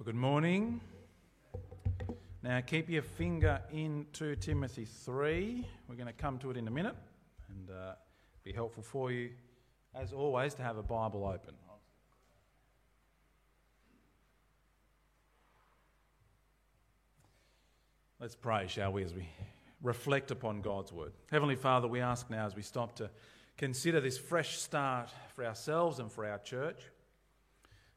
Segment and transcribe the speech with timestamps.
[0.00, 0.80] Well, good morning.
[2.42, 5.68] Now, keep your finger in 2 Timothy 3.
[5.88, 6.96] We're going to come to it in a minute
[7.50, 7.92] and uh,
[8.42, 9.28] be helpful for you,
[9.94, 11.52] as always, to have a Bible open.
[18.18, 19.28] Let's pray, shall we, as we
[19.82, 21.12] reflect upon God's word.
[21.30, 23.10] Heavenly Father, we ask now as we stop to
[23.58, 26.80] consider this fresh start for ourselves and for our church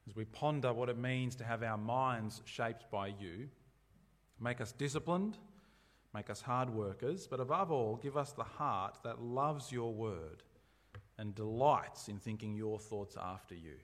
[0.07, 3.49] as we ponder what it means to have our minds shaped by you.
[4.39, 5.37] Make us disciplined,
[6.13, 10.43] make us hard workers, but above all, give us the heart that loves your word
[11.17, 13.75] and delights in thinking your thoughts after you.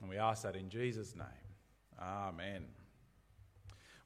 [0.00, 1.26] And we ask that in Jesus' name.
[2.00, 2.64] Amen.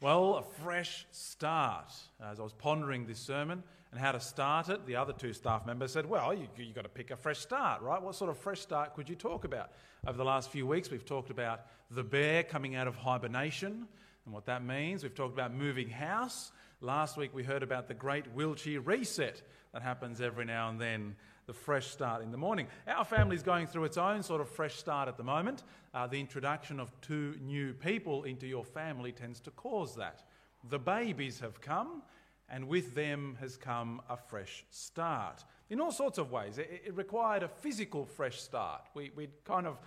[0.01, 1.93] Well, a fresh start.
[2.23, 3.63] As I was pondering this sermon
[3.95, 6.83] and how to start it, the other two staff members said, Well, you, have got
[6.83, 8.03] to pick a fresh start, right?
[8.03, 9.71] What sort of fresh start could you talk about?
[10.05, 11.61] Over the last few weeks, we've talked about
[11.93, 13.87] the bear coming out of hibernation
[14.25, 15.05] and what that means.
[15.05, 16.51] We've talked about moving house.
[16.81, 21.15] Last week, we heard about the great Wiltshire reset that happens every now and then
[21.47, 22.67] the fresh start in the morning.
[22.89, 25.63] Our family is going through its own sort of fresh start at the moment.
[25.95, 30.25] Uh, the introduction of two new people into your family tends to cause that.
[30.69, 32.03] The babies have come,
[32.49, 36.59] and with them has come a fresh start in all sorts of ways.
[36.59, 38.83] It, it required a physical fresh start.
[38.95, 39.79] We, we'd kind of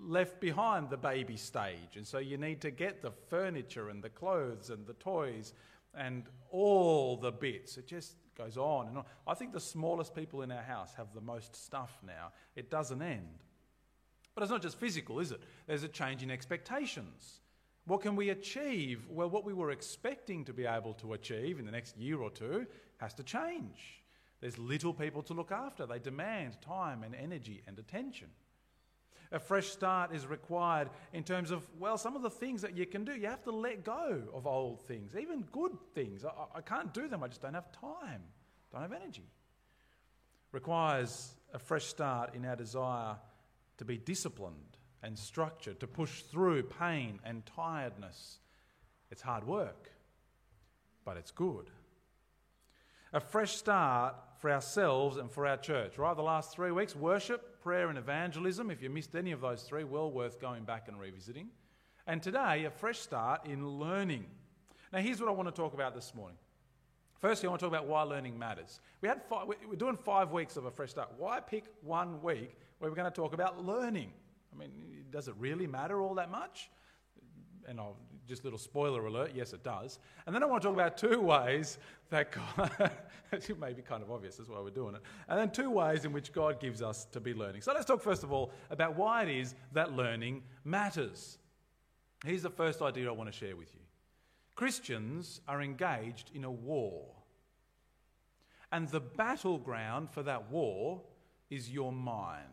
[0.00, 4.10] left behind the baby stage, and so you need to get the furniture and the
[4.10, 5.52] clothes and the toys
[5.94, 7.76] and all the bits.
[7.76, 9.04] It just goes on and on.
[9.26, 12.32] I think the smallest people in our house have the most stuff now.
[12.54, 13.44] It doesn't end.
[14.34, 15.40] But it's not just physical, is it?
[15.66, 17.40] There's a change in expectations.
[17.88, 19.06] What can we achieve?
[19.08, 22.30] Well, what we were expecting to be able to achieve in the next year or
[22.30, 22.66] two
[22.98, 24.02] has to change.
[24.42, 25.86] There's little people to look after.
[25.86, 28.28] They demand time and energy and attention.
[29.32, 32.84] A fresh start is required in terms of, well, some of the things that you
[32.84, 33.12] can do.
[33.12, 36.26] You have to let go of old things, even good things.
[36.26, 38.22] I, I can't do them, I just don't have time,
[38.70, 39.30] don't have energy.
[40.52, 43.16] Requires a fresh start in our desire
[43.78, 48.38] to be disciplined and structure, to push through pain and tiredness.
[49.10, 49.90] It's hard work,
[51.04, 51.70] but it's good.
[53.12, 56.14] A fresh start for ourselves and for our church, right?
[56.14, 58.70] The last three weeks worship, prayer, and evangelism.
[58.70, 61.48] If you missed any of those three, well worth going back and revisiting.
[62.06, 64.26] And today, a fresh start in learning.
[64.92, 66.38] Now, here's what I want to talk about this morning.
[67.18, 68.80] Firstly, I want to talk about why learning matters.
[69.00, 71.10] We had five, we're doing five weeks of a fresh start.
[71.18, 74.12] Why pick one week where we're going to talk about learning?
[74.58, 74.72] I mean,
[75.10, 76.70] does it really matter all that much?
[77.66, 77.96] And I'll
[78.26, 79.98] just little spoiler alert, yes, it does.
[80.26, 81.78] And then I want to talk about two ways
[82.10, 82.90] that God,
[83.32, 85.02] it may be kind of obvious, that's why we're doing it.
[85.28, 87.62] And then two ways in which God gives us to be learning.
[87.62, 91.38] So let's talk first of all about why it is that learning matters.
[92.24, 93.80] Here's the first idea I want to share with you
[94.54, 97.06] Christians are engaged in a war.
[98.70, 101.00] And the battleground for that war
[101.48, 102.44] is your mind.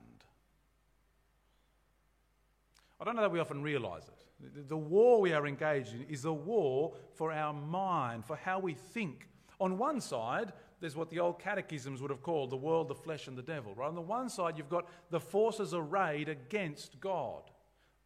[3.00, 4.68] I don't know that we often realize it.
[4.68, 8.74] The war we are engaged in is a war for our mind, for how we
[8.74, 9.28] think.
[9.60, 13.28] On one side, there's what the old catechisms would have called the world, the flesh,
[13.28, 13.74] and the devil.
[13.76, 13.88] Right?
[13.88, 17.44] On the one side, you've got the forces arrayed against God,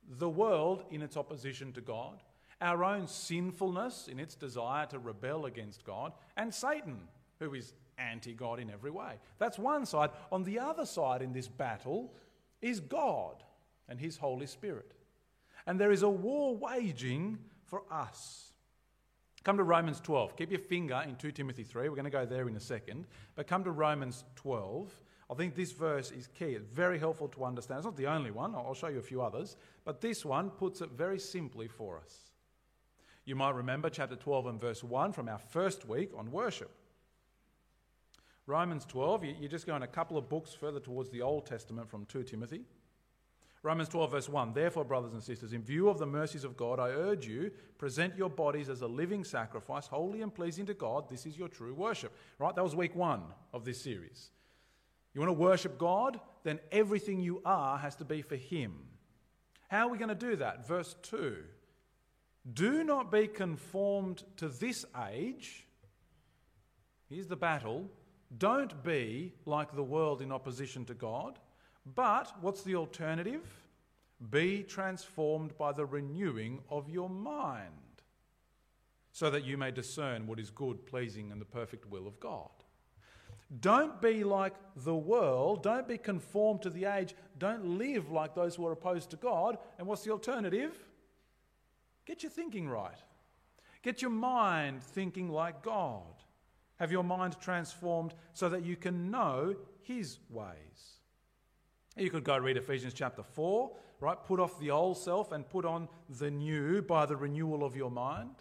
[0.08, 2.22] the world in its opposition to God,
[2.62, 7.00] our own sinfulness in its desire to rebel against God, and Satan,
[7.40, 9.14] who is anti God in every way.
[9.40, 10.12] That's one side.
[10.32, 12.14] On the other side in this battle
[12.62, 13.44] is God
[13.90, 14.94] and His Holy Spirit
[15.70, 18.54] and there is a war waging for us.
[19.44, 20.36] Come to Romans 12.
[20.36, 21.90] Keep your finger in 2 Timothy 3.
[21.90, 23.06] We're going to go there in a second.
[23.36, 24.92] But come to Romans 12.
[25.30, 26.56] I think this verse is key.
[26.56, 27.78] It's very helpful to understand.
[27.78, 29.58] It's not the only one, I'll show you a few others.
[29.86, 32.32] But this one puts it very simply for us.
[33.26, 36.72] You might remember chapter 12 and verse 1 from our first week on worship.
[38.48, 42.06] Romans 12, you're just going a couple of books further towards the Old Testament from
[42.06, 42.64] 2 Timothy.
[43.62, 46.80] Romans 12, verse 1 Therefore, brothers and sisters, in view of the mercies of God,
[46.80, 51.10] I urge you, present your bodies as a living sacrifice, holy and pleasing to God.
[51.10, 52.16] This is your true worship.
[52.38, 52.56] Right?
[52.56, 53.24] That was week one
[53.54, 54.32] of this series.
[55.14, 56.20] You want to worship God?
[56.44, 58.74] Then everything you are has to be for Him.
[59.68, 60.66] How are we going to do that?
[60.66, 61.36] Verse 2
[62.54, 65.66] Do not be conformed to this age.
[67.10, 67.90] Here's the battle.
[68.38, 71.40] Don't be like the world in opposition to God
[71.86, 73.46] but what's the alternative?
[74.30, 78.04] Be transformed by the renewing of your mind,
[79.12, 82.50] so that you may discern what is good, pleasing, and the perfect will of God.
[83.62, 85.64] Don't be like the world.
[85.64, 87.16] Don't be conformed to the age.
[87.38, 89.58] Don't live like those who are opposed to God.
[89.80, 90.78] And what's the alternative?
[92.06, 93.02] Get your thinking right.
[93.82, 96.04] Get your mind thinking like God.
[96.78, 100.99] Have your mind transformed so that you can know His ways.
[102.00, 104.18] You could go read Ephesians chapter 4, right?
[104.26, 107.92] Put off the old self and put on the new by the renewal of your
[107.92, 108.36] mind.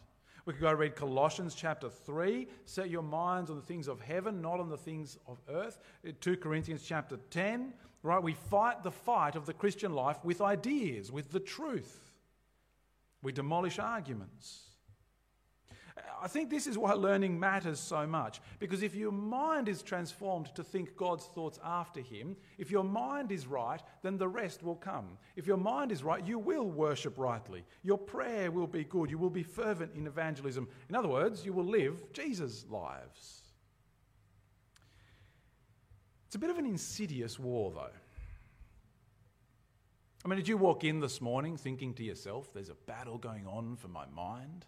[0.45, 4.41] We could go read Colossians chapter 3, set your minds on the things of heaven,
[4.41, 5.79] not on the things of earth.
[6.21, 7.75] 2 Corinthians chapter 10,
[8.05, 8.23] right?
[8.23, 12.13] We fight the fight of the Christian life with ideas, with the truth.
[13.23, 14.63] We demolish arguments.
[16.20, 18.41] I think this is why learning matters so much.
[18.59, 23.32] Because if your mind is transformed to think God's thoughts after Him, if your mind
[23.32, 25.19] is right, then the rest will come.
[25.37, 27.65] If your mind is right, you will worship rightly.
[27.82, 29.11] Your prayer will be good.
[29.11, 30.69] You will be fervent in evangelism.
[30.88, 33.43] In other words, you will live Jesus' lives.
[36.26, 37.91] It's a bit of an insidious war, though.
[40.25, 43.47] I mean, did you walk in this morning thinking to yourself, there's a battle going
[43.47, 44.67] on for my mind?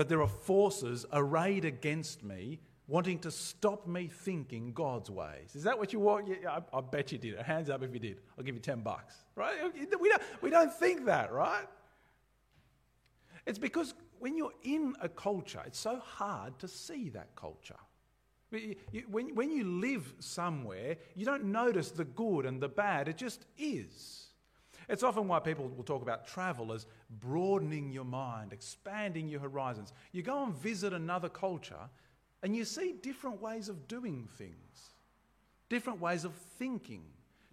[0.00, 2.58] That there are forces arrayed against me
[2.88, 5.54] wanting to stop me thinking God's ways.
[5.54, 6.26] Is that what you want?
[6.26, 7.36] Yeah, I, I, bet you did.
[7.36, 8.16] Hands up if you did.
[8.38, 9.14] I'll give you 10 bucks.
[9.36, 9.56] Right?
[10.00, 11.66] We don't, we don't think that, right?
[13.44, 17.76] It's because when you're in a culture, it's so hard to see that culture.
[18.48, 23.44] When, when you live somewhere, you don't notice the good and the bad, it just
[23.58, 24.29] is.
[24.90, 26.84] It's often why people will talk about travel as
[27.20, 29.92] broadening your mind, expanding your horizons.
[30.10, 31.88] You go and visit another culture
[32.42, 34.94] and you see different ways of doing things,
[35.68, 37.04] different ways of thinking,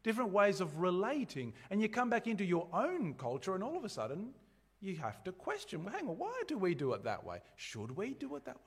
[0.01, 1.53] different ways of relating.
[1.69, 4.31] And you come back into your own culture and all of a sudden
[4.81, 7.41] you have to question well, hang on, why do we do it that way?
[7.55, 8.61] Should we do it that way?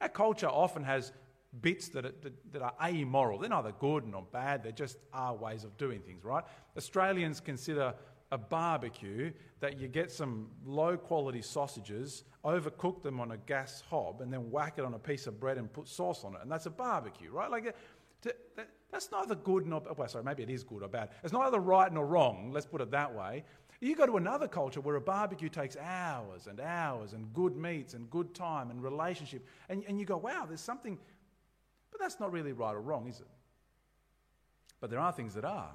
[0.00, 1.12] Our culture often has
[1.60, 2.12] bits that are,
[2.52, 3.38] that are amoral.
[3.38, 6.44] They're neither good nor bad, they just are ways of doing things, right?
[6.76, 7.94] Australians consider
[8.30, 14.20] a barbecue that you get some low quality sausages, overcook them on a gas hob,
[14.20, 16.40] and then whack it on a piece of bread and put sauce on it.
[16.42, 17.50] And that's a barbecue, right?
[17.50, 17.72] Like, uh,
[18.22, 21.10] to, that, that's neither good nor, oh, well, sorry, maybe it is good or bad.
[21.24, 23.44] It's neither right nor wrong, let's put it that way.
[23.80, 27.94] You go to another culture where a barbecue takes hours and hours and good meats
[27.94, 30.98] and good time and relationship, and, and you go, wow, there's something
[31.98, 33.26] but that's not really right or wrong, is it?
[34.80, 35.74] But there are things that are.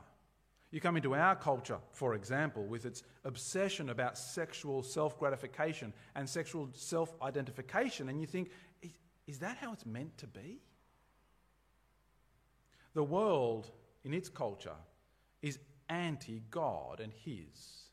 [0.71, 6.27] You come into our culture, for example, with its obsession about sexual self gratification and
[6.27, 8.49] sexual self identification, and you think,
[8.81, 8.91] is,
[9.27, 10.61] is that how it's meant to be?
[12.93, 13.69] The world,
[14.03, 14.75] in its culture,
[15.41, 15.59] is
[15.89, 17.83] anti God and His.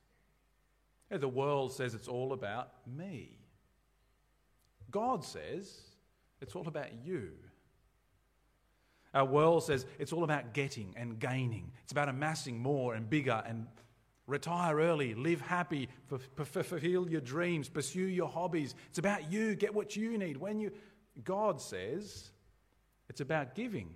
[1.11, 3.41] The world says it's all about me.
[4.91, 5.81] God says
[6.41, 7.33] it's all about you.
[9.13, 11.73] Our world says it's all about getting and gaining.
[11.83, 13.67] It's about amassing more and bigger and
[14.27, 15.89] retire early, live happy,
[16.37, 18.75] fulfill your dreams, pursue your hobbies.
[18.89, 20.37] It's about you, get what you need.
[20.37, 20.71] When you
[21.25, 22.31] God says
[23.09, 23.93] it's about giving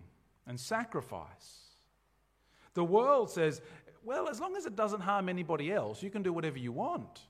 [0.46, 1.60] and sacrifice.
[2.75, 3.62] The world says,
[4.02, 7.20] well, as long as it doesn't harm anybody else, you can do whatever you want.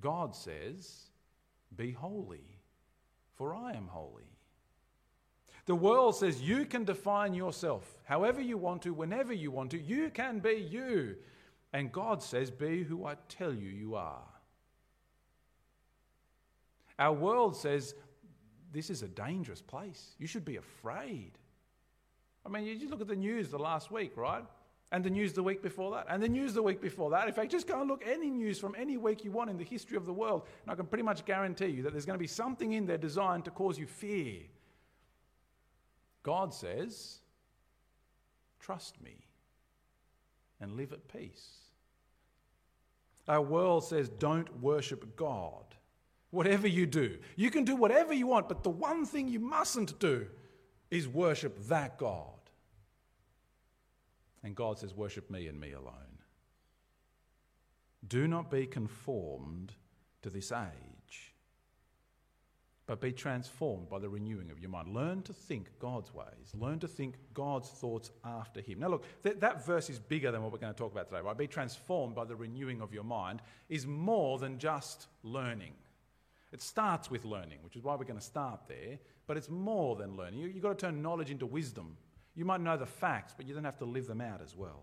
[0.00, 1.10] God says,
[1.74, 2.58] be holy,
[3.32, 4.33] for I am holy.
[5.66, 9.80] The world says you can define yourself however you want to, whenever you want to.
[9.80, 11.16] You can be you.
[11.72, 14.22] And God says, be who I tell you you are.
[16.98, 17.94] Our world says
[18.72, 20.14] this is a dangerous place.
[20.18, 21.32] You should be afraid.
[22.44, 24.44] I mean, you just look at the news the last week, right?
[24.92, 27.26] And the news the week before that, and the news the week before that.
[27.26, 29.64] In fact, just go and look any news from any week you want in the
[29.64, 32.22] history of the world, and I can pretty much guarantee you that there's going to
[32.22, 34.42] be something in there designed to cause you fear
[36.24, 37.20] God says,
[38.58, 39.26] trust me
[40.60, 41.50] and live at peace.
[43.28, 45.64] Our world says, don't worship God.
[46.30, 49.98] Whatever you do, you can do whatever you want, but the one thing you mustn't
[50.00, 50.26] do
[50.90, 52.30] is worship that God.
[54.42, 56.18] And God says, worship me and me alone.
[58.06, 59.72] Do not be conformed
[60.22, 61.33] to this age
[62.86, 64.94] but be transformed by the renewing of your mind.
[64.94, 66.52] Learn to think God's ways.
[66.54, 68.80] Learn to think God's thoughts after Him.
[68.80, 71.22] Now, look, that, that verse is bigger than what we're going to talk about today,
[71.22, 71.36] right?
[71.36, 75.72] Be transformed by the renewing of your mind is more than just learning.
[76.52, 79.96] It starts with learning, which is why we're going to start there, but it's more
[79.96, 80.40] than learning.
[80.40, 81.96] You, you've got to turn knowledge into wisdom.
[82.34, 84.82] You might know the facts, but you don't have to live them out as well.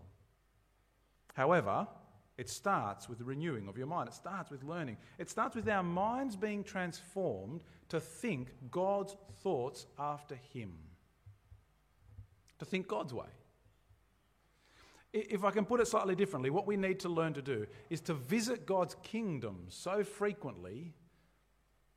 [1.34, 1.86] However,
[2.38, 4.08] it starts with the renewing of your mind.
[4.08, 4.96] It starts with learning.
[5.18, 10.72] It starts with our minds being transformed to think God's thoughts after Him,
[12.58, 13.26] to think God's way.
[15.12, 18.00] If I can put it slightly differently, what we need to learn to do is
[18.02, 20.94] to visit God's kingdom so frequently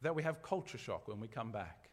[0.01, 1.89] that we have culture shock when we come back.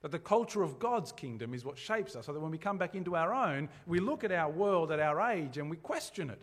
[0.00, 2.78] That the culture of God's kingdom is what shapes us, so that when we come
[2.78, 6.30] back into our own, we look at our world at our age and we question
[6.30, 6.40] it.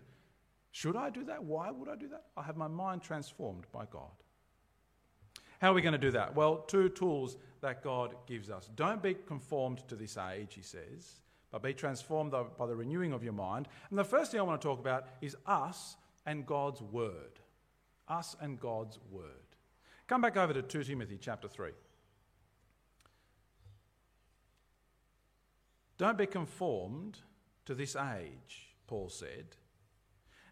[0.73, 1.41] Should I do that?
[1.41, 2.25] Why would I do that?
[2.35, 4.11] I have my mind transformed by God.
[5.61, 6.35] How are we going to do that?
[6.35, 8.69] Well, two tools that God gives us.
[8.75, 11.21] Don't be conformed to this age, he says
[11.53, 13.67] but be transformed by the renewing of your mind.
[13.91, 17.39] And the first thing I want to talk about is us and God's word.
[18.07, 19.27] Us and God's word.
[20.07, 21.69] Come back over to 2 Timothy chapter 3.
[25.99, 27.19] Don't be conformed
[27.67, 29.45] to this age, Paul said.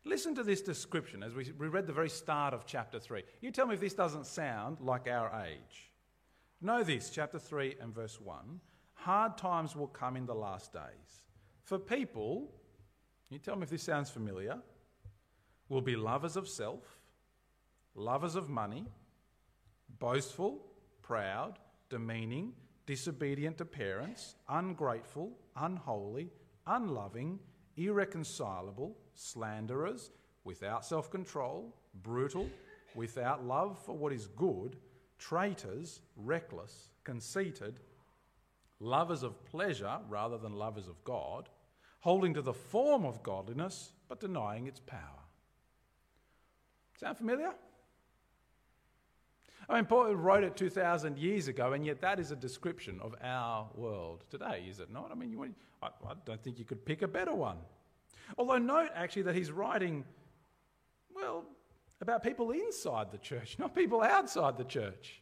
[0.03, 3.23] Listen to this description as we read the very start of chapter 3.
[3.41, 5.91] You tell me if this doesn't sound like our age.
[6.59, 8.59] Know this, chapter 3 and verse 1
[9.01, 11.23] hard times will come in the last days.
[11.63, 12.51] For people,
[13.29, 14.59] you tell me if this sounds familiar,
[15.69, 16.99] will be lovers of self,
[17.95, 18.85] lovers of money,
[19.99, 20.61] boastful,
[21.01, 21.57] proud,
[21.89, 22.53] demeaning,
[22.85, 26.29] disobedient to parents, ungrateful, unholy,
[26.67, 27.39] unloving,
[27.77, 30.11] irreconcilable, slanderers,
[30.43, 32.49] without self control, brutal,
[32.95, 34.77] without love for what is good,
[35.17, 37.79] traitors, reckless, conceited
[38.81, 41.47] lovers of pleasure rather than lovers of God,
[42.01, 44.99] holding to the form of godliness but denying its power.
[46.99, 47.53] Sound familiar?
[49.69, 53.15] I mean, Paul wrote it 2,000 years ago, and yet that is a description of
[53.23, 55.11] our world today, is it not?
[55.11, 57.57] I mean, you, I, I don't think you could pick a better one.
[58.37, 60.05] Although, note actually that he's writing,
[61.13, 61.45] well,
[62.01, 65.21] about people inside the church, not people outside the church.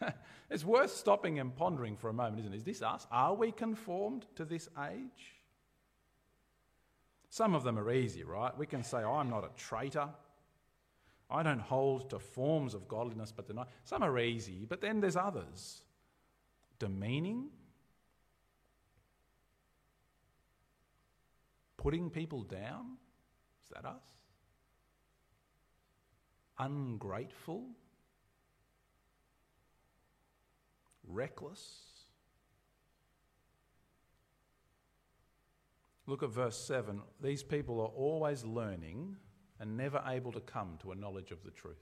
[0.50, 2.56] it's worth stopping and pondering for a moment, isn't it?
[2.56, 3.06] Is this us?
[3.10, 5.36] Are we conformed to this age?
[7.30, 8.56] Some of them are easy, right?
[8.58, 10.08] We can say, I'm not a traitor.
[11.30, 13.64] I don't hold to forms of godliness but deny.
[13.84, 15.82] Some are easy, but then there's others.
[16.78, 17.48] Demeaning,
[21.82, 22.96] putting people down.
[23.64, 24.02] Is that us?
[26.58, 27.66] Ungrateful.
[31.08, 31.80] reckless.
[36.06, 37.00] Look at verse 7.
[37.22, 39.16] These people are always learning
[39.60, 41.76] and never able to come to a knowledge of the truth.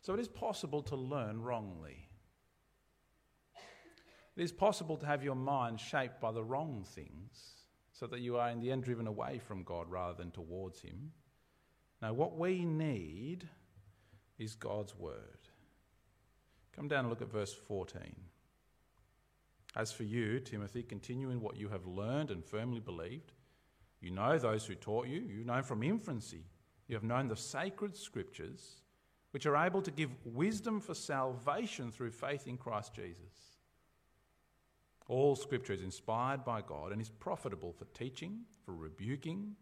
[0.00, 2.08] So it is possible to learn wrongly.
[4.36, 7.61] It is possible to have your mind shaped by the wrong things
[8.02, 11.12] so that you are in the end driven away from God rather than towards Him.
[12.02, 13.48] Now, what we need
[14.40, 15.38] is God's Word.
[16.74, 18.02] Come down and look at verse 14.
[19.76, 23.30] As for you, Timothy, continue in what you have learned and firmly believed.
[24.00, 26.42] You know those who taught you, you know from infancy.
[26.88, 28.80] You have known the sacred scriptures,
[29.30, 33.51] which are able to give wisdom for salvation through faith in Christ Jesus.
[35.08, 39.56] All scripture is inspired by God and is profitable for teaching, for rebuking,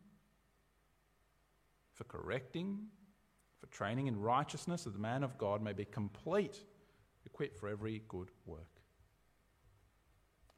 [1.95, 2.79] for correcting,
[3.59, 6.65] for training in righteousness, that the man of God may be complete
[7.27, 8.81] equipped for every good work.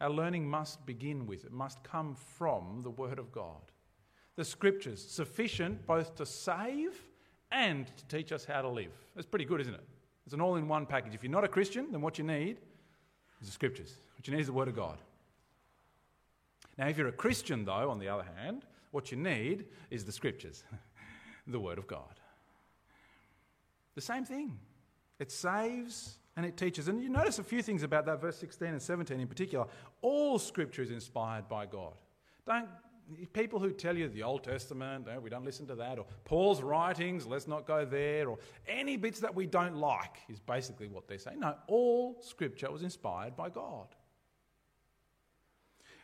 [0.01, 3.71] Our learning must begin with, it must come from the Word of God.
[4.35, 7.01] The Scriptures, sufficient both to save
[7.53, 8.93] and to teach us how to live.
[9.15, 9.85] That's pretty good, isn't it?
[10.25, 11.15] It's an all in one package.
[11.15, 12.59] If you're not a Christian, then what you need
[13.47, 13.95] the Scriptures.
[14.17, 14.99] What you need is the Word of God.
[16.79, 20.13] Now, if you're a Christian, though, on the other hand, what you need is the
[20.13, 20.65] Scriptures,
[21.47, 22.21] the Word of God.
[23.95, 24.59] The same thing.
[25.19, 26.89] It saves and it teaches.
[26.89, 29.67] And you notice a few things about that, verse 16 and 17 in particular.
[30.01, 31.93] All scripture is inspired by God.
[32.47, 32.69] Don't
[33.33, 36.63] people who tell you the Old Testament, no, we don't listen to that, or Paul's
[36.63, 41.09] writings, let's not go there, or any bits that we don't like, is basically what
[41.09, 41.41] they're saying.
[41.41, 43.89] No, all scripture was inspired by God.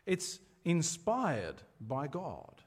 [0.06, 2.62] It's inspired by God.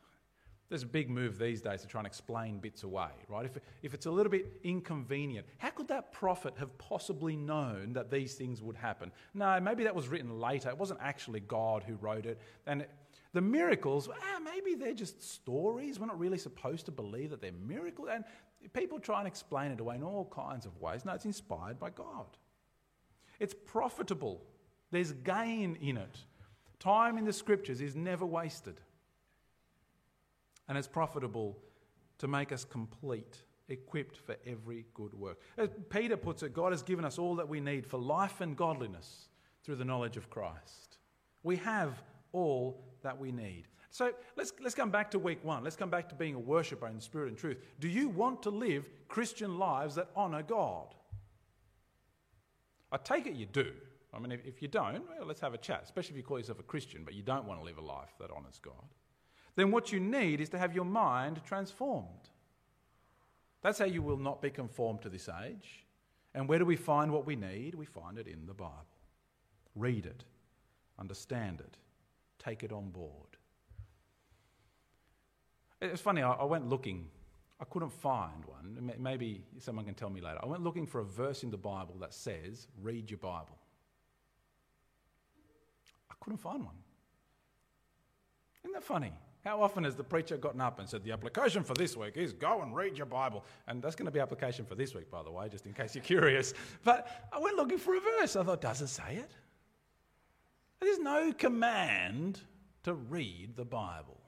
[0.72, 3.46] There's a big move these days to try and explain bits away, right?
[3.46, 8.10] If, if it's a little bit inconvenient, how could that prophet have possibly known that
[8.10, 9.12] these things would happen?
[9.34, 10.70] No, maybe that was written later.
[10.70, 12.40] It wasn't actually God who wrote it.
[12.68, 12.86] And
[13.34, 16.00] the miracles, ah, maybe they're just stories.
[16.00, 18.10] We're not really supposed to believe that they're miracles.
[18.12, 18.26] And
[18.74, 21.06] people try and explain it away in all kinds of ways.
[21.06, 22.38] No, it's inspired by God.
[23.40, 24.42] It's profitable,
[24.92, 26.18] there's gain in it.
[26.80, 28.80] Time in the scriptures is never wasted
[30.72, 31.58] and it's profitable
[32.18, 35.38] to make us complete, equipped for every good work.
[35.58, 38.56] As Peter puts it, God has given us all that we need for life and
[38.56, 39.28] godliness
[39.66, 40.98] through the knowledge of Christ.
[41.44, 43.64] We have all that we need.
[43.90, 45.64] So let's, let's come back to week one.
[45.64, 47.58] Let's come back to being a worshiper in spirit and truth.
[47.80, 50.96] Do you want to live Christian lives that honour God?
[52.92, 53.72] I take it you do.
[54.14, 56.38] I mean, if, if you don't, well, let's have a chat, especially if you call
[56.38, 58.74] yourself a Christian, but you don't want to live a life that honours God.
[59.56, 62.30] Then what you need is to have your mind transformed.
[63.62, 65.86] That's how you will not be conformed to this age.
[66.34, 67.76] And where do we find what we need?
[67.76, 68.86] We find it in the Bible.
[69.76, 70.24] Read it,
[71.00, 71.78] understand it,
[72.42, 73.28] take it on board.
[75.82, 77.08] It's funny, I went looking,
[77.60, 78.92] I couldn't find one.
[79.00, 80.40] Maybe someone can tell me later.
[80.42, 83.58] I went looking for a verse in the Bible that says, read your Bible.
[86.10, 86.76] I couldn't find one.
[88.64, 89.12] Isn't that funny?
[89.44, 92.32] How often has the preacher gotten up and said, The application for this week is
[92.32, 93.44] go and read your Bible?
[93.68, 95.96] And that's going to be application for this week, by the way, just in case
[95.96, 96.54] you're curious.
[96.84, 98.36] But I went looking for a verse.
[98.36, 99.32] I thought, does it say it?
[100.82, 102.42] There's no command
[102.84, 104.20] to read the Bible.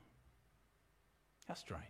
[1.48, 1.84] How strange.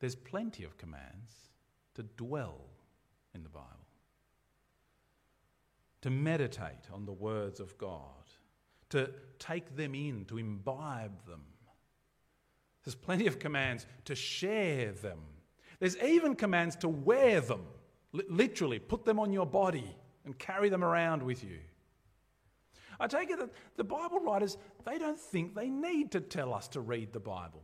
[0.00, 1.32] There's plenty of commands
[1.94, 2.60] to dwell
[3.34, 3.68] in the Bible,
[6.02, 8.22] to meditate on the words of God
[8.92, 11.40] to take them in, to imbibe them.
[12.84, 15.18] There's plenty of commands to share them.
[15.78, 17.64] There's even commands to wear them,
[18.12, 21.58] literally, put them on your body and carry them around with you.
[23.02, 26.68] I take it that the Bible writers, they don't think they need to tell us
[26.68, 27.62] to read the Bible.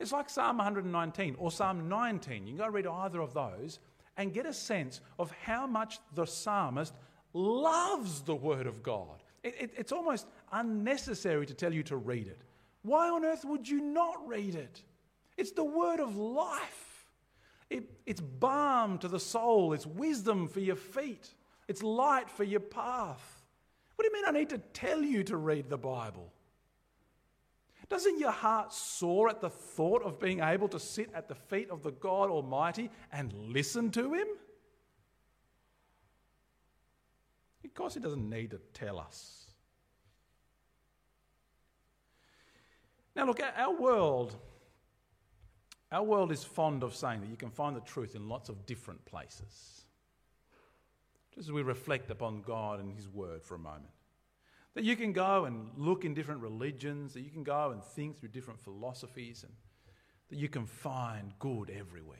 [0.00, 2.46] It's like Psalm 119 or Psalm 19.
[2.46, 3.78] You can go read either of those
[4.16, 6.94] and get a sense of how much the psalmist
[7.32, 9.22] loves the Word of God.
[9.44, 12.40] It, it, it's almost unnecessary to tell you to read it.
[12.82, 14.82] Why on earth would you not read it?
[15.36, 17.06] It's the word of life.
[17.70, 21.34] It, it's balm to the soul, it's wisdom for your feet,
[21.68, 23.37] it's light for your path.
[23.98, 26.32] What do you mean I need to tell you to read the Bible?
[27.88, 31.68] Doesn't your heart soar at the thought of being able to sit at the feet
[31.68, 34.28] of the God Almighty and listen to Him?
[37.64, 39.46] Of course, He doesn't need to tell us.
[43.16, 44.36] Now, look, our world,
[45.90, 48.64] our world is fond of saying that you can find the truth in lots of
[48.64, 49.86] different places.
[51.38, 53.92] Just as we reflect upon God and His Word for a moment.
[54.74, 58.18] That you can go and look in different religions, that you can go and think
[58.18, 59.52] through different philosophies, and
[60.30, 62.18] that you can find good everywhere.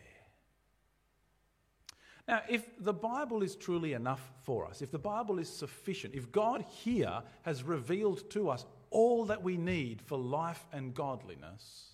[2.29, 6.31] Now, if the Bible is truly enough for us, if the Bible is sufficient, if
[6.31, 11.89] God here has revealed to us all that we need for life and godliness,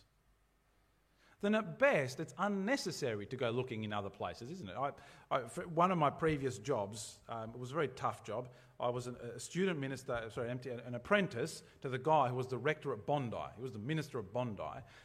[1.45, 4.77] then at best it's unnecessary to go looking in other places, isn't it?
[4.79, 4.91] I,
[5.31, 5.39] I,
[5.75, 8.49] one of my previous jobs, um, it was a very tough job.
[8.81, 12.59] I was an, a student minister, sorry, an apprentice to the guy who was the
[12.59, 13.37] rector at Bondi.
[13.57, 14.63] He was the minister of Bondi.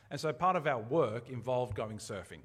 [0.10, 2.42] And so part of our work involved going surfing.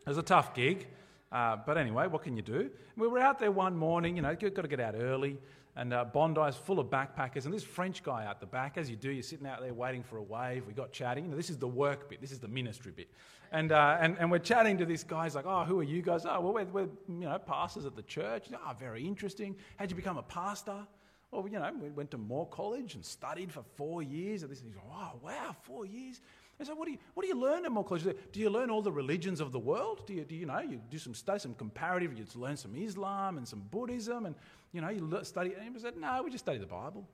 [0.00, 0.86] It was a tough gig.
[1.32, 2.70] Uh, but anyway, what can you do?
[2.96, 5.38] We were out there one morning, you know, you've got to get out early,
[5.76, 8.96] and uh, Bondi's full of backpackers, and this French guy out the back, as you
[8.96, 10.66] do, you're sitting out there waiting for a wave.
[10.66, 11.24] We got chatting.
[11.24, 13.08] You know, this is the work bit, this is the ministry bit.
[13.52, 15.24] And, uh, and, and we're chatting to this guy.
[15.24, 16.24] He's like, Oh, who are you guys?
[16.26, 18.48] Oh, well, we're, we're you know, pastors at the church.
[18.52, 19.54] Oh, very interesting.
[19.76, 20.86] How'd you become a pastor?
[21.30, 24.42] Well, you know, we went to Moore College and studied for four years.
[24.42, 26.20] And this, Oh, wow, four years.
[26.58, 28.04] I said, what do you, what do you learn at Moore College?
[28.32, 30.06] Do you learn all the religions of the world?
[30.06, 33.36] Do you, do you know, you do some study, some comparative, you learn some Islam
[33.36, 34.34] and some Buddhism, and,
[34.72, 35.54] you know, you study.
[35.54, 37.06] And he said, no, we just study the Bible.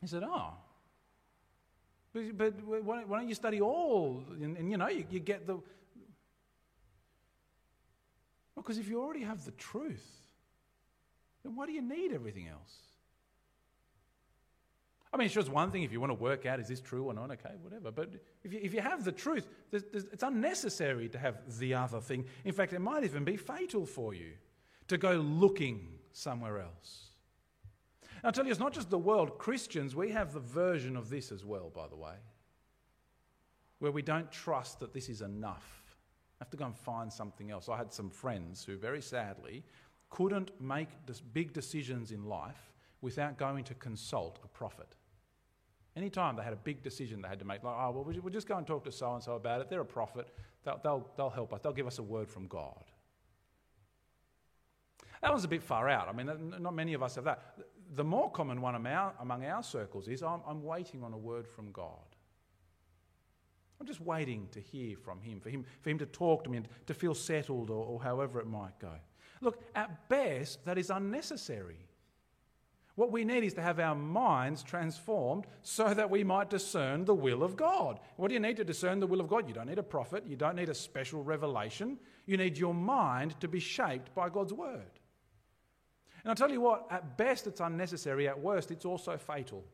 [0.00, 0.54] He said, oh.
[2.12, 4.22] But, but why, don't you study all?
[4.40, 5.58] And, and you know, you, you get the.
[8.54, 10.06] Because if you already have the truth,
[11.42, 12.76] then why do you need everything else?
[15.12, 17.04] I mean, it's just one thing if you want to work out is this true
[17.04, 17.90] or not, okay, whatever.
[17.90, 18.10] But
[18.44, 22.00] if you, if you have the truth, there's, there's, it's unnecessary to have the other
[22.00, 22.24] thing.
[22.44, 24.32] In fact, it might even be fatal for you
[24.88, 27.08] to go looking somewhere else.
[28.24, 29.38] I'll tell you, it's not just the world.
[29.38, 32.14] Christians, we have the version of this as well, by the way,
[33.80, 35.82] where we don't trust that this is enough.
[36.40, 37.68] I have to go and find something else.
[37.68, 39.64] I had some friends who, very sadly,
[40.10, 40.88] couldn't make
[41.32, 44.94] big decisions in life without going to consult a prophet.
[45.96, 48.46] Anytime they had a big decision they had to make, like, oh, well, we'll just
[48.46, 49.68] go and talk to so and so about it.
[49.68, 50.28] They're a prophet.
[50.64, 51.60] They'll, they'll, they'll help us.
[51.60, 52.84] They'll give us a word from God.
[55.22, 56.08] That was a bit far out.
[56.08, 57.56] I mean, not many of us have that.
[57.94, 61.70] The more common one among our circles is I'm, I'm waiting on a word from
[61.70, 62.16] God.
[63.80, 66.58] I'm just waiting to hear from Him, for Him, for him to talk to me
[66.58, 68.92] and to feel settled or, or however it might go.
[69.40, 71.88] Look, at best, that is unnecessary.
[72.94, 77.14] What we need is to have our minds transformed so that we might discern the
[77.14, 77.98] will of God.
[78.16, 79.48] What do you need to discern the will of God?
[79.48, 81.98] You don't need a prophet, you don't need a special revelation.
[82.26, 85.00] You need your mind to be shaped by God's word.
[86.22, 89.64] And I'll tell you what, at best it's unnecessary, at worst it's also fatal.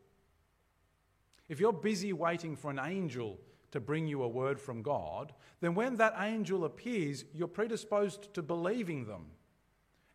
[1.49, 3.39] If you're busy waiting for an angel
[3.71, 8.43] to bring you a word from God, then when that angel appears, you're predisposed to
[8.43, 9.27] believing them.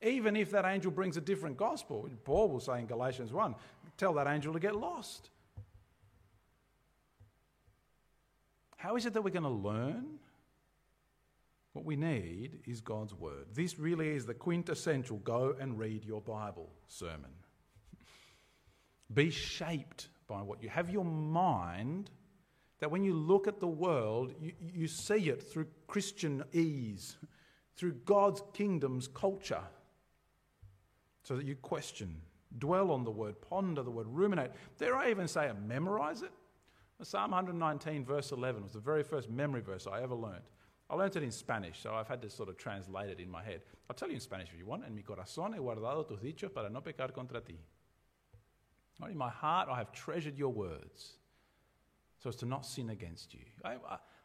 [0.01, 2.09] Even if that angel brings a different gospel.
[2.23, 3.55] Paul will say in Galatians 1
[3.97, 5.29] tell that angel to get lost.
[8.75, 10.19] How is it that we're going to learn?
[11.73, 13.47] What we need is God's word.
[13.53, 17.31] This really is the quintessential go and read your Bible sermon.
[19.13, 22.09] Be shaped by what you have your mind
[22.79, 27.15] that when you look at the world, you, you see it through Christian ease,
[27.75, 29.63] through God's kingdom's culture,
[31.23, 32.21] so that you question,
[32.57, 34.51] dwell on the word, ponder the word, ruminate.
[34.77, 36.31] Dare I even say, memorize it?
[37.01, 40.43] Psalm 119, verse 11, was the very first memory verse I ever learned.
[40.89, 43.41] I learned it in Spanish, so I've had to sort of translate it in my
[43.41, 43.61] head.
[43.89, 44.83] I'll tell you in Spanish if you want.
[44.85, 47.57] En mi corazón he guardado tus dichos para no pecar contra ti.
[49.09, 51.13] In my heart, I have treasured your words
[52.19, 53.41] so as to not sin against you.
[53.65, 53.75] I,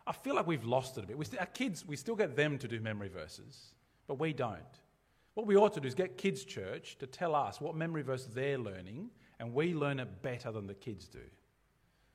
[0.07, 1.17] I, feel like we've lost it a bit.
[1.27, 3.75] St- our kids, we still get them to do memory verses,
[4.07, 4.61] but we don't.
[5.35, 8.27] What we ought to do is get kids' church to tell us what memory verse
[8.27, 11.25] they're learning, and we learn it better than the kids do.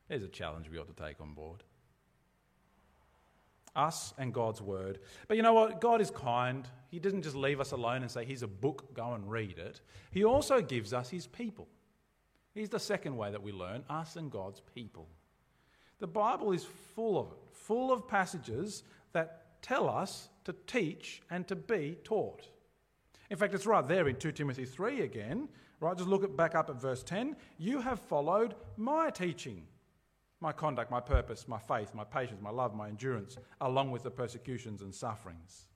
[0.08, 1.64] There's a challenge we ought to take on board
[3.76, 5.00] us and God's word.
[5.28, 5.82] But you know what?
[5.82, 6.68] God is kind.
[6.90, 9.82] He doesn't just leave us alone and say, Here's a book, go and read it.
[10.12, 11.68] He also gives us His people.
[12.54, 15.08] Here's the second way that we learn us and God's people.
[16.00, 18.84] The Bible is full of it, full of passages
[19.14, 22.48] that tell us to teach and to be taught.
[23.30, 25.48] In fact, it's right there in 2 Timothy 3 again,
[25.80, 25.98] right?
[25.98, 27.36] Just look back up at verse 10.
[27.58, 29.64] You have followed my teaching
[30.44, 34.12] my conduct, my purpose, my faith, my patience, my love, my endurance, along with the
[34.12, 35.68] persecutions and sufferings.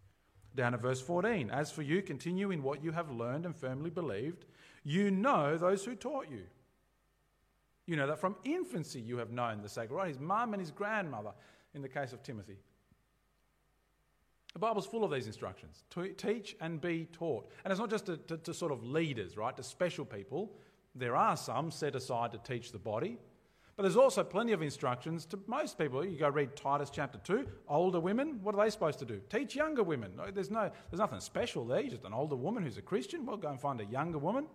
[0.56, 3.90] Down at verse 14, as for you, continue in what you have learned and firmly
[3.90, 4.46] believed.
[4.84, 6.44] You know those who taught you.
[7.86, 10.72] You know that from infancy you have known the sacred right, his mum and his
[10.72, 11.32] grandmother,
[11.74, 12.58] in the case of Timothy.
[14.54, 17.50] The Bible's full of these instructions to teach and be taught.
[17.64, 20.52] And it's not just to, to, to sort of leaders, right, to special people.
[20.96, 23.18] There are some set aside to teach the body,
[23.78, 26.04] but there's also plenty of instructions to most people.
[26.04, 29.22] You go read Titus chapter 2, older women, what are they supposed to do?
[29.30, 30.14] Teach younger women.
[30.34, 31.82] There's, no, there's nothing special there.
[31.82, 33.24] You're just an older woman who's a Christian.
[33.24, 34.48] Well, go and find a younger woman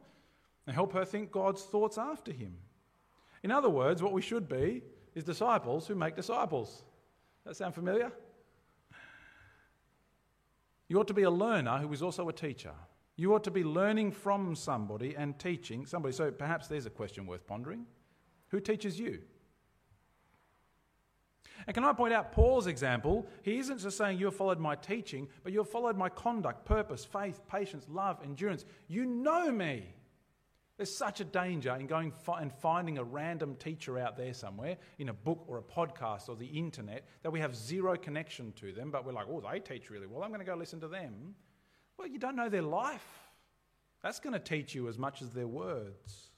[0.67, 2.57] and help her think God's thoughts after him.
[3.45, 4.83] In other words, what we should be
[5.15, 6.83] is disciples who make disciples.
[7.47, 8.11] That sound familiar?
[10.89, 12.75] You ought to be a learner who is also a teacher.
[13.15, 16.13] You ought to be learning from somebody and teaching somebody.
[16.13, 17.87] So perhaps there's a question worth pondering.
[18.53, 19.21] Who teaches you?
[21.67, 23.27] And can I point out Paul's example?
[23.43, 26.65] He isn't just saying you have followed my teaching, but you have followed my conduct,
[26.65, 28.65] purpose, faith, patience, love, endurance.
[28.88, 29.87] You know me.
[30.77, 35.09] There's such a danger in going and finding a random teacher out there somewhere in
[35.11, 38.91] a book or a podcast or the internet that we have zero connection to them,
[38.91, 40.23] but we're like, oh, they teach really well.
[40.23, 41.35] I'm going to go listen to them.
[41.97, 43.07] Well, you don't know their life.
[44.03, 46.32] That's going to teach you as much as their words.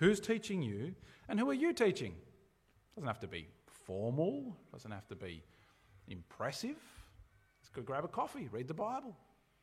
[0.00, 0.94] Who's teaching you,
[1.28, 2.14] and who are you teaching?
[2.94, 5.42] Doesn't have to be formal, doesn't have to be
[6.08, 6.76] impressive.
[7.60, 9.14] Just go grab a coffee, read the Bible,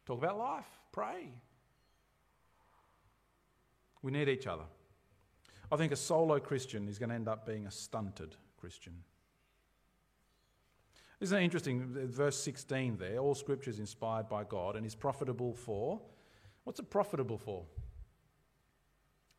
[0.05, 1.31] talk about life, pray.
[4.03, 4.65] We need each other.
[5.71, 8.93] I think a solo Christian is going to end up being a stunted Christian.
[11.19, 11.83] Isn't it interesting?
[12.09, 15.99] Verse 16 there all scripture is inspired by God and is profitable for.
[16.63, 17.65] What's it profitable for?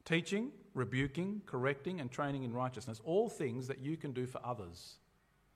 [0.05, 4.97] Teaching, rebuking, correcting, and training in righteousness, all things that you can do for others.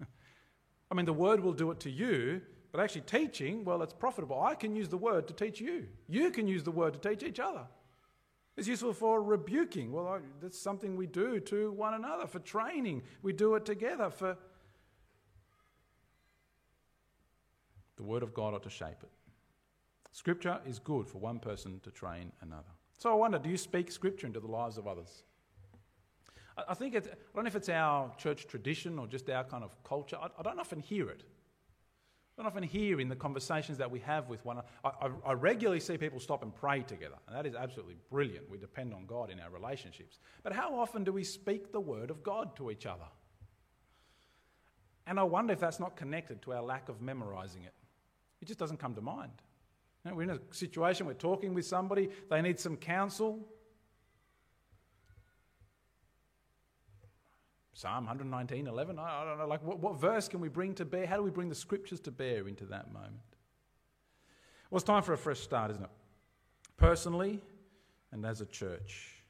[0.91, 4.43] I mean, the word will do it to you, but actually, teaching, well, it's profitable.
[4.43, 5.87] I can use the word to teach you.
[6.09, 7.67] You can use the word to teach each other.
[8.57, 9.93] It's useful for rebuking.
[9.93, 12.27] Well, that's something we do to one another.
[12.27, 14.11] For training, we do it together.
[14.11, 14.37] For
[17.97, 19.11] the Word of God ought to shape it.
[20.13, 22.65] Scripture is good for one person to train another.
[23.03, 25.25] So I wonder, do you speak Scripture into the lives of others?
[26.69, 29.65] I think it's, I don't know if it's our church tradition or just our kind
[29.65, 30.17] of culture.
[30.23, 31.25] I, I don't often hear it.
[32.39, 35.17] I don't often hear in the conversations that we have with one another.
[35.25, 38.49] I, I regularly see people stop and pray together, and that is absolutely brilliant.
[38.49, 40.21] We depend on God in our relationships.
[40.45, 43.09] But how often do we speak the word of God to each other?
[45.09, 47.75] And I wonder if that's not connected to our lack of memorizing it.
[48.41, 49.33] It just doesn't come to mind.
[50.05, 53.39] You know, we're in a situation, we're talking with somebody, they need some counsel.
[57.75, 60.85] Psalm 119, 11, I, I don't know, like what, what verse can we bring to
[60.85, 61.07] bear?
[61.07, 63.15] How do we bring the scriptures to bear into that moment?
[64.71, 65.91] Well, it's time for a fresh start, isn't it?
[66.77, 67.41] Personally
[68.13, 69.23] and as a church.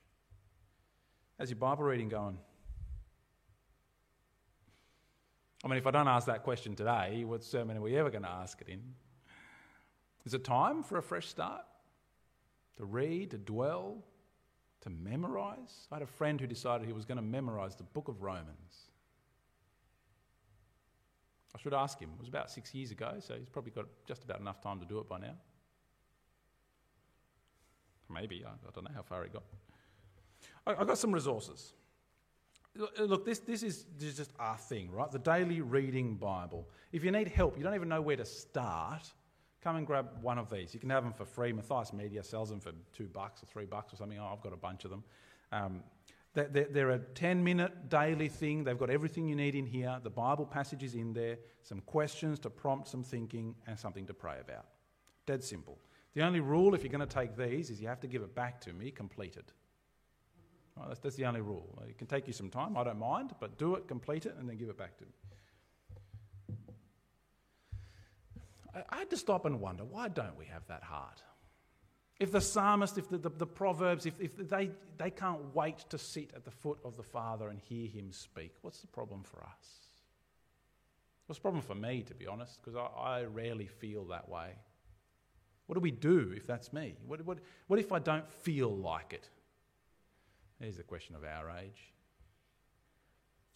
[1.38, 2.38] How's your Bible reading going?
[5.64, 8.24] I mean, if I don't ask that question today, what sermon are we ever going
[8.24, 8.82] to ask it in?
[10.24, 11.64] Is it time for a fresh start?
[12.76, 13.98] To read, to dwell,
[14.82, 15.88] to memorize?
[15.90, 18.90] I had a friend who decided he was going to memorize the book of Romans.
[21.54, 22.10] I should ask him.
[22.14, 24.86] It was about six years ago, so he's probably got just about enough time to
[24.86, 25.34] do it by now.
[28.08, 29.42] Maybe, I, don't know how far he got.
[30.66, 31.72] I, have got some resources.
[32.74, 35.10] Look, this, this, is, this is just our thing, right?
[35.10, 36.68] The daily reading Bible.
[36.90, 39.12] If you need help, you don't even know where to start,
[39.62, 40.74] come and grab one of these.
[40.74, 41.52] You can have them for free.
[41.52, 44.18] Matthias Media sells them for two bucks or three bucks or something.
[44.18, 45.04] Oh, I've got a bunch of them.
[45.52, 45.82] Um,
[46.34, 48.64] they're, a 10 minute daily thing.
[48.64, 49.98] They've got everything you need in here.
[50.02, 54.14] The Bible passage is in there, some questions to prompt some thinking, and something to
[54.14, 54.66] pray about.
[55.26, 55.78] Dead simple.
[56.14, 58.34] The only rule, if you're going to take these, is you have to give it
[58.34, 59.44] back to me completed.
[60.76, 61.78] Right, that's, that's the only rule.
[61.86, 64.48] It can take you some time, I don't mind, but do it, complete it, and
[64.48, 65.10] then give it back to me.
[68.74, 71.22] I had to stop and wonder why don't we have that heart?
[72.18, 75.98] If the psalmist, if the, the, the, Proverbs, if, if they, they can't wait to
[75.98, 79.42] sit at the foot of the Father and hear him speak, what's the problem for
[79.42, 79.82] us?
[81.26, 82.60] What's the problem for me, to be honest?
[82.62, 84.50] Because I, I rarely feel that way.
[85.66, 86.94] What do we do if that's me?
[87.06, 89.28] What, what, what if I don't feel like it?
[90.60, 91.92] Here's the question of our age.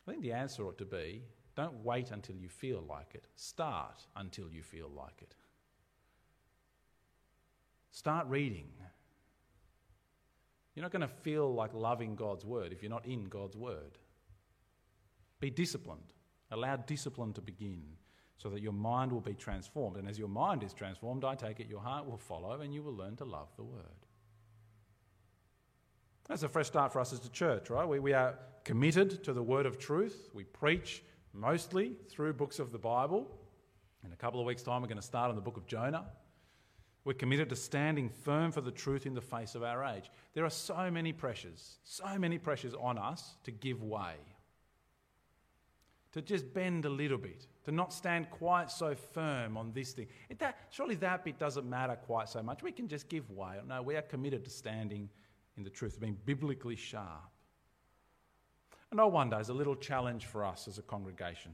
[0.06, 1.22] I think the answer ought to be
[1.56, 3.26] don't wait until you feel like it.
[3.34, 5.34] Start until you feel like it.
[7.90, 8.68] Start reading.
[10.74, 13.96] You're not going to feel like loving God's word if you're not in God's word.
[15.40, 16.12] Be disciplined.
[16.50, 17.82] Allow discipline to begin
[18.36, 19.96] so that your mind will be transformed.
[19.96, 22.82] And as your mind is transformed, I take it your heart will follow and you
[22.82, 23.82] will learn to love the word.
[26.28, 27.88] That's a fresh start for us as a church, right?
[27.88, 30.28] We, we are committed to the word of truth.
[30.34, 31.02] We preach
[31.36, 33.30] mostly through books of the Bible.
[34.04, 36.06] In a couple of weeks' time, we're going to start on the book of Jonah.
[37.04, 40.10] We're committed to standing firm for the truth in the face of our age.
[40.34, 44.14] There are so many pressures, so many pressures on us to give way,
[46.12, 50.08] to just bend a little bit, to not stand quite so firm on this thing.
[50.38, 52.62] That, surely that bit doesn't matter quite so much.
[52.62, 53.58] We can just give way.
[53.68, 55.08] No, we are committed to standing
[55.56, 57.30] in the truth, being biblically sharp.
[58.90, 61.52] And I wonder, as a little challenge for us as a congregation,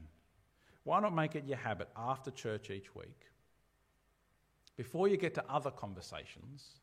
[0.83, 3.27] why not make it your habit after church each week,
[4.75, 6.79] before you get to other conversations,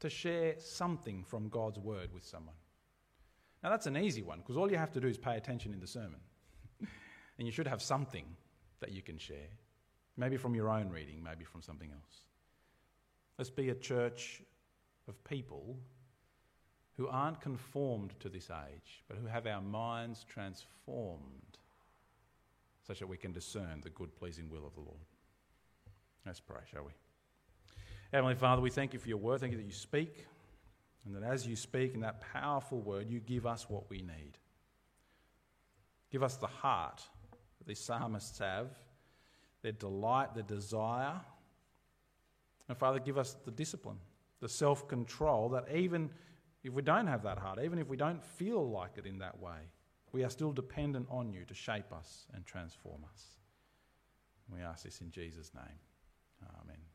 [0.00, 2.54] to share something from God's word with someone?
[3.62, 5.80] Now, that's an easy one because all you have to do is pay attention in
[5.80, 6.20] the sermon.
[6.80, 8.24] and you should have something
[8.80, 9.48] that you can share,
[10.16, 12.22] maybe from your own reading, maybe from something else.
[13.36, 14.42] Let's be a church
[15.08, 15.76] of people
[16.98, 21.22] who aren't conformed to this age, but who have our minds transformed
[22.84, 24.98] such that we can discern the good, pleasing will of the Lord.
[26.26, 26.90] Let's pray, shall we?
[28.12, 29.40] Heavenly Father, we thank you for your word.
[29.40, 30.26] Thank you that you speak,
[31.06, 34.32] and that as you speak in that powerful word, you give us what we need.
[36.10, 37.02] Give us the heart
[37.58, 38.70] that these psalmists have,
[39.62, 41.20] their delight, their desire.
[42.68, 43.98] And Father, give us the discipline,
[44.40, 46.10] the self control that even
[46.64, 49.38] if we don't have that heart, even if we don't feel like it in that
[49.40, 49.58] way,
[50.12, 53.22] we are still dependent on you to shape us and transform us.
[54.52, 55.78] We ask this in Jesus' name.
[56.62, 56.87] Amen.